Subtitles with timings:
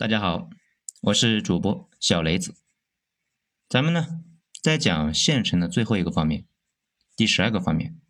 [0.00, 0.48] 大家好，
[1.02, 2.54] 我是主播小雷子。
[3.68, 4.22] 咱们呢，
[4.62, 6.46] 在讲县城的最后一个方面，
[7.14, 8.00] 第十二个方面，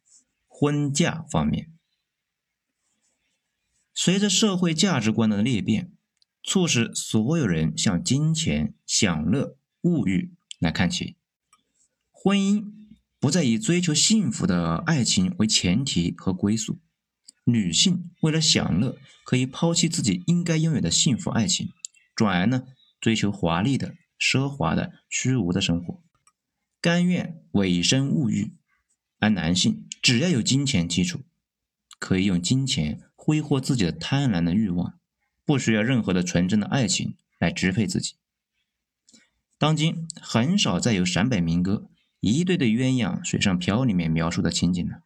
[0.46, 1.72] 婚嫁方面。
[3.92, 5.90] 随着社会价值观的裂变，
[6.45, 11.16] 促使所有人向金钱、享乐、物欲来看齐，
[12.12, 12.72] 婚姻
[13.18, 16.78] 不再以追求幸福的爱情为前提和归宿。
[17.42, 21.72] 女性为了享乐，可以抛弃自己应该拥有的幸福爱情。
[22.20, 22.64] 转而呢，
[23.00, 26.02] 追求华丽的、奢华的、虚无的生活，
[26.78, 28.52] 甘愿委身物欲；
[29.20, 31.22] 而男性只要有金钱基础，
[31.98, 34.98] 可以用金钱挥霍自己的贪婪的欲望，
[35.46, 38.16] 不需要任何的纯真的爱情来支配自己。
[39.56, 41.88] 当今很少再有陕北民歌
[42.20, 45.00] 《一对对鸳鸯水上漂》里面描述的情景了，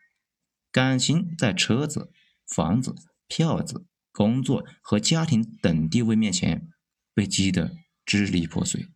[0.73, 2.11] 感情在车子、
[2.45, 2.97] 房子、
[3.29, 6.69] 票子、工作和家庭等地位面前。
[7.15, 8.89] 被击得支离破碎。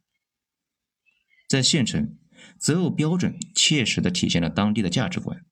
[1.49, 2.19] 在县城，
[2.59, 5.47] 择偶标准切实的体现了当地的价值观，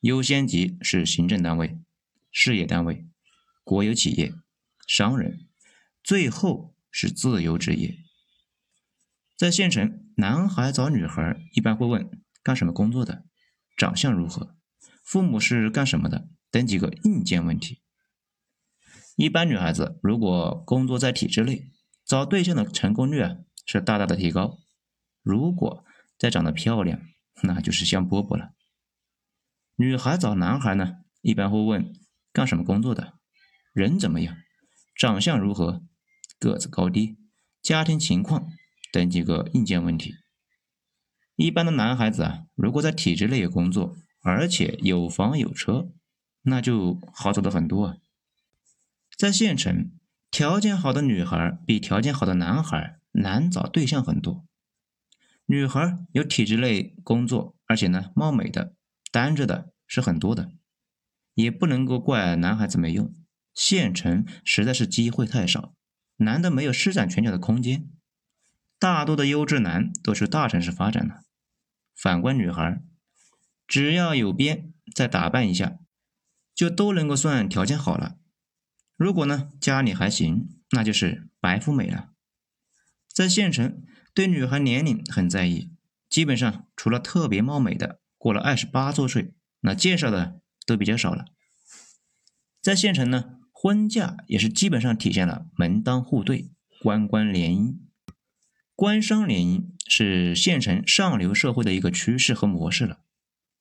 [0.00, 1.78] 优先级是行政单位、
[2.30, 3.06] 事业单位、
[3.64, 4.32] 国有企业、
[4.86, 5.46] 商人，
[6.02, 7.98] 最后是自由职业。
[9.36, 12.10] 在县城，男孩找女孩一般会问
[12.42, 13.24] 干什么工作的，
[13.76, 14.56] 长相如何，
[15.04, 17.82] 父母是干什么的等几个硬件问题。
[19.16, 21.70] 一般女孩子如果工作在体制内，
[22.10, 24.58] 找对象的成功率啊是大大的提高。
[25.22, 25.84] 如果
[26.18, 27.00] 再长得漂亮，
[27.44, 28.50] 那就是香饽饽了。
[29.76, 31.94] 女孩找男孩呢，一般会问
[32.32, 33.14] 干什么工作的，
[33.72, 34.36] 人怎么样，
[34.96, 35.84] 长相如何，
[36.40, 37.16] 个子高低，
[37.62, 38.48] 家庭情况
[38.92, 40.16] 等几个硬件问题。
[41.36, 45.92] 一般的男孩子啊，如果在体制内工作，而且有房有车，
[46.42, 47.96] 那就好找的很多啊。
[49.16, 49.92] 在县城。
[50.30, 54.46] 条件好的女孩比条件好的男孩难找对象很多。
[55.46, 58.74] 女孩有体制内工作，而且呢貌美的、
[59.10, 60.52] 单着的是很多的，
[61.34, 63.12] 也不能够怪男孩子没用。
[63.52, 65.74] 县城实在是机会太少，
[66.18, 67.90] 男的没有施展拳脚的空间。
[68.78, 71.22] 大多的优质男都去大城市发展了。
[71.96, 72.80] 反观女孩，
[73.66, 75.78] 只要有编，再打扮一下，
[76.54, 78.16] 就都能够算条件好了。
[79.00, 82.10] 如果呢家里还行，那就是白富美了。
[83.08, 85.70] 在县城，对女孩年龄很在意，
[86.10, 91.24] 基本上除了特别貌美的，过了二十八周岁，那介绍的都比较少了。
[92.60, 96.50] 在县城呢，婚嫁也是基本上体现了门当户对、
[96.82, 97.76] 官官联姻。
[98.74, 103.00] 官商联姻是县城上流社会的一个趋势和模式了。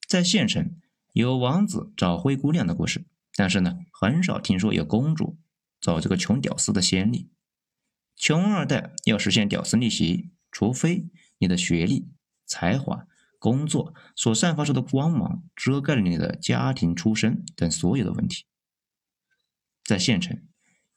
[0.06, 0.76] 在县城，
[1.14, 3.06] 有王子找灰姑娘的故事。
[3.40, 5.40] 但是呢，很少听说有公主
[5.80, 7.32] 找这个穷屌丝的先例。
[8.18, 11.08] 穷二代要实现屌丝逆袭，除非
[11.38, 12.12] 你的学历、
[12.46, 13.08] 才华、
[13.38, 18.44] 工作所散发出的光芒遮盖了你的家庭出身等所有的问题。
[19.86, 20.46] 在县城，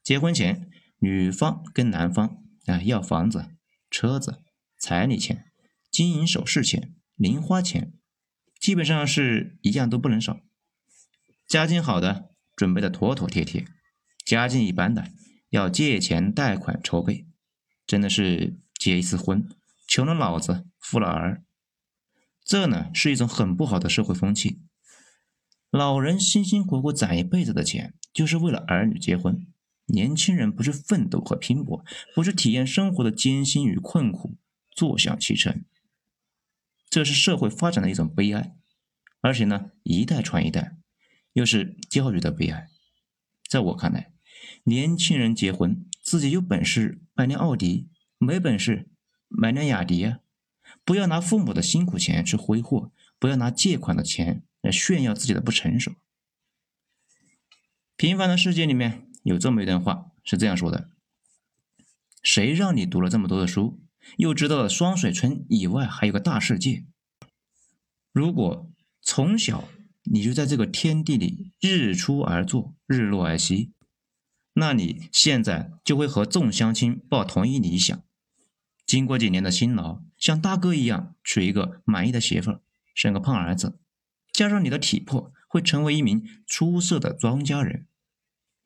[0.03, 3.55] 结婚前，女方跟男方啊要房子、
[3.89, 4.43] 车子、
[4.77, 5.53] 彩礼钱、
[5.93, 7.93] 金银首饰钱、零花钱，
[8.59, 10.41] 基本上是一样都不能少。
[11.47, 12.32] 家境好的。
[12.63, 13.67] 准备的妥妥帖帖，
[14.25, 15.09] 家境一般的
[15.51, 17.27] 要借钱贷款筹备，
[17.85, 19.49] 真的是结一次婚，
[19.89, 21.43] 穷了老子，富了儿。
[22.45, 24.61] 这呢是一种很不好的社会风气。
[25.73, 29.45] 老人辛辛苦苦攒一辈子的钱，就是为了儿女结婚。
[29.87, 31.85] 年轻人不是奋斗和拼搏，
[32.15, 34.37] 不是体验生活的艰辛与困苦，
[34.71, 35.65] 坐享其成。
[36.89, 38.55] 这是社会发展的一种悲哀，
[39.21, 40.77] 而且呢，一代传一代。
[41.33, 42.69] 又是教育的悲哀。
[43.49, 44.13] 在我看来，
[44.65, 47.89] 年轻人结婚，自己有本事买辆奥迪，
[48.19, 48.89] 没本事
[49.29, 50.21] 买辆雅迪啊！
[50.85, 55.93] 不要拿父母的辛苦钱去挥霍，不要拿借款的钱来炫耀自己的不成熟。
[57.97, 60.91] 平凡的世界里面有这么一段话，是这样说的：
[62.23, 63.81] 谁让你读了这么多的书，
[64.17, 66.85] 又知道了双水村以外还有个大世界？
[68.13, 68.71] 如果
[69.03, 69.69] 从小。
[70.05, 73.73] 你就在这个天地里日出而作，日落而息，
[74.55, 78.03] 那你现在就会和众乡亲抱同一理想。
[78.85, 82.61] 经过几年的辛劳，像大哥一样娶一个满意的媳妇儿，
[82.95, 83.79] 生个胖儿子，
[84.33, 87.87] 加上你的体魄，会成为一名出色的庄稼人。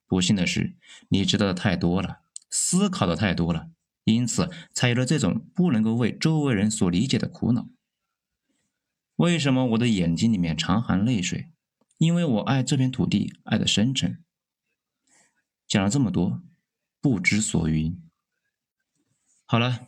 [0.09, 0.77] 不幸的是，
[1.11, 3.71] 你知道的太多了，思考的太多了，
[4.05, 7.69] 因此才有了这种不能够为周围人所理解的苦恼。
[9.17, 11.51] 为什么我的眼睛里面常含泪水？
[11.99, 14.23] 因为我爱这片土地，爱的深沉。
[15.67, 16.43] 讲了这么多，
[17.01, 17.99] 不知所云。
[19.47, 19.87] 好了，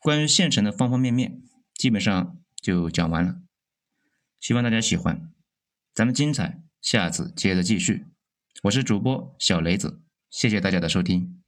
[0.00, 1.42] 关于县城的方方面面，
[1.74, 3.42] 基本上就讲完了。
[4.40, 5.30] 希望大家喜欢，
[5.92, 8.06] 咱们精彩下次接着继续。
[8.62, 11.41] 我是主播小雷子，谢谢大家的收听。